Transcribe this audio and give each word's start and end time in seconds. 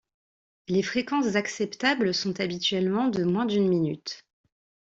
Les 0.67 0.81
fréquences 0.81 1.35
acceptables 1.35 2.15
sont 2.15 2.41
habituellement 2.41 3.07
de 3.07 3.23
moins 3.23 3.45
d'une 3.45 3.67
minute. 3.69 4.25